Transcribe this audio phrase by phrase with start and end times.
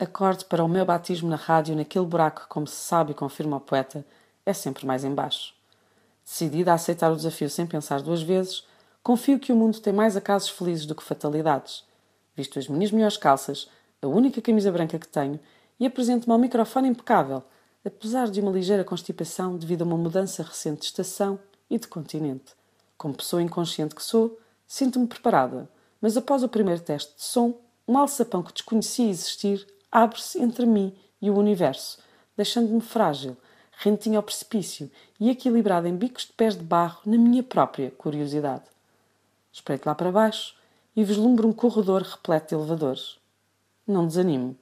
[0.00, 3.60] Acorde para o meu batismo na rádio naquele buraco como se sabe e confirma o
[3.60, 4.06] poeta,
[4.46, 5.52] é sempre mais embaixo.
[6.24, 8.64] Decidida a aceitar o desafio sem pensar duas vezes,
[9.02, 11.84] confio que o mundo tem mais acasos felizes do que fatalidades.
[12.36, 13.68] Visto as minhas melhores calças,
[14.00, 15.40] a única camisa branca que tenho,
[15.80, 17.42] e apresento-me ao microfone impecável,
[17.84, 22.52] apesar de uma ligeira constipação devido a uma mudança recente de estação e de continente.
[22.96, 25.68] Como pessoa inconsciente que sou, sinto-me preparada,
[26.00, 27.58] mas após o primeiro teste de som,
[27.88, 31.98] um alçapão que desconhecia existir abre-se entre mim e o universo,
[32.36, 33.36] deixando-me frágil,
[33.72, 38.64] rentinho ao precipício e equilibrada em bicos de pés de barro na minha própria curiosidade.
[39.52, 40.54] Espreito lá para baixo
[40.96, 43.18] e vislumbro um corredor repleto de elevadores.
[43.86, 44.56] Não desanimo.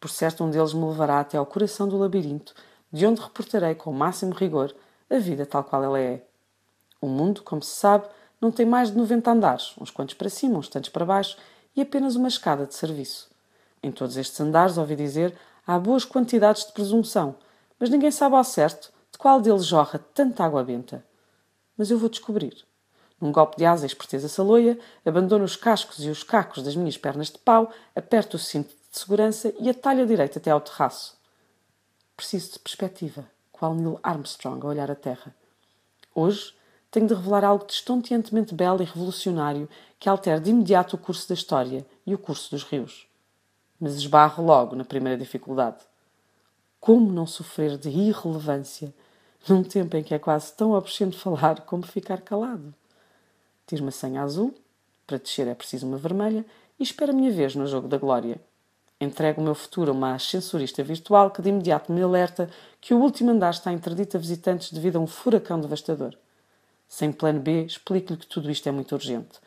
[0.00, 2.54] Por certo, um deles me levará até ao coração do labirinto,
[2.92, 4.74] de onde reportarei com o máximo rigor
[5.10, 6.22] a vida tal qual ela é.
[7.00, 8.06] O mundo, como se sabe,
[8.40, 11.36] não tem mais de 90 andares, uns quantos para cima, uns tantos para baixo,
[11.74, 13.31] e apenas uma escada de serviço.
[13.82, 15.36] Em todos estes andares, ouvi dizer,
[15.66, 17.34] há boas quantidades de presunção,
[17.80, 21.04] mas ninguém sabe ao certo de qual deles jorra tanta água benta.
[21.76, 22.64] Mas eu vou descobrir.
[23.20, 26.96] Num golpe de asa e esperteza saloia, abandono os cascos e os cacos das minhas
[26.96, 31.16] pernas de pau, aperto o cinto de segurança e atalho a direita até ao terraço.
[32.16, 35.34] Preciso de perspectiva, qual Neil Armstrong a olhar a terra.
[36.14, 36.54] Hoje
[36.90, 39.68] tenho de revelar algo estonteantemente belo e revolucionário
[39.98, 43.08] que altere de imediato o curso da história e o curso dos rios.
[43.84, 45.78] Mas esbarro logo na primeira dificuldade.
[46.78, 48.94] Como não sofrer de irrelevância
[49.48, 52.72] num tempo em que é quase tão obsceno falar como ficar calado?
[53.66, 54.54] Tiro uma senha azul,
[55.04, 56.46] para descer é preciso uma vermelha,
[56.78, 58.40] e espero a minha vez no jogo da glória.
[59.00, 62.48] Entrego o meu futuro a uma ascensorista virtual que de imediato me alerta
[62.80, 66.14] que o último andar está interdito a visitantes devido a um furacão devastador.
[66.86, 69.40] Sem plano B, explico-lhe que tudo isto é muito urgente.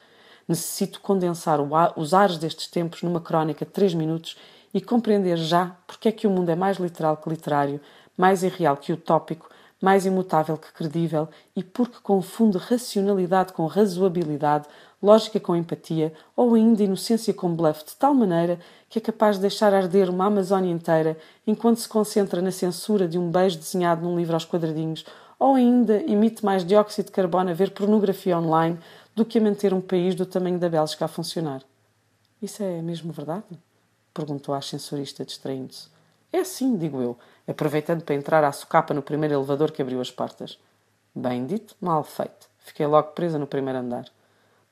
[0.48, 1.60] Necessito condensar
[1.96, 4.38] os ares destes tempos numa crónica de três minutos
[4.74, 7.80] e compreender já porque é que o mundo é mais literal que literário,
[8.18, 9.50] mais irreal que utópico,
[9.82, 14.66] mais imutável que credível e porque confunde racionalidade com razoabilidade,
[15.02, 18.59] lógica com empatia ou ainda inocência com bluff de tal maneira
[18.90, 23.18] que é capaz de deixar arder uma Amazónia inteira enquanto se concentra na censura de
[23.18, 25.06] um beijo desenhado num livro aos quadradinhos
[25.38, 28.80] ou ainda emite mais dióxido de carbono a ver pornografia online
[29.16, 31.64] do que a manter um país do tamanho da Bélgica a funcionar.
[32.42, 33.46] Isso é mesmo verdade?
[34.14, 35.88] Perguntou a ascensorista, distraindo-se.
[36.34, 37.18] É sim, digo eu,
[37.48, 40.59] aproveitando para entrar à socapa no primeiro elevador que abriu as portas.
[41.16, 42.50] Bem dito, mal feito.
[42.59, 44.06] Fiquei logo presa no primeiro andar.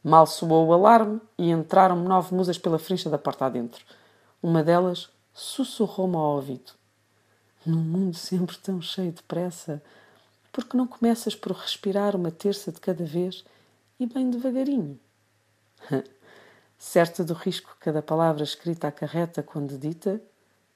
[0.04, 3.86] Mal soou o alarme e entraram-me nove musas pela frincha da porta adentro.
[4.42, 6.74] Uma delas sussurrou-me ao ouvido.
[7.66, 9.82] Num mundo sempre tão cheio de pressa,
[10.52, 13.46] por que não começas por respirar uma terça de cada vez
[14.00, 15.00] e bem devagarinho?
[16.78, 20.22] Certa do risco que cada palavra escrita acarreta quando dita,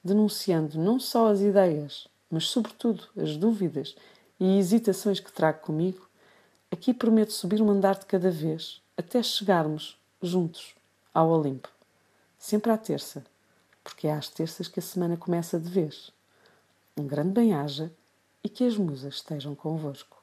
[0.04, 3.96] denunciando não só as ideias, mas sobretudo as dúvidas
[4.40, 6.08] e hesitações que trago comigo,
[6.72, 10.76] aqui prometo subir um andar de cada vez até chegarmos, juntos,
[11.14, 11.70] ao Olimpo.
[12.40, 13.26] Sempre à terça,
[13.84, 16.12] porque é às terças que a semana começa de vez.
[16.96, 17.92] Um grande bem-aja
[18.44, 20.16] e que as musas estejam convosco.